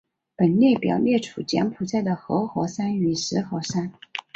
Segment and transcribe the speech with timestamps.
[0.35, 3.93] 本列表列出柬埔寨的活火山与死火山。